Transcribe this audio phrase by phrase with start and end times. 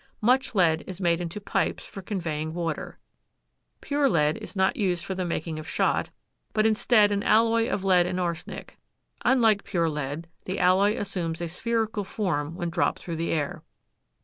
[0.21, 2.97] Much lead is made into pipes for conveying water.
[3.81, 6.09] Pure lead is not used for the making of shot,
[6.53, 8.79] but instead an alloy of lead and arsenic.
[9.25, 13.61] Unlike pure lead, the alloy assumes a spherical form when dropped through the air.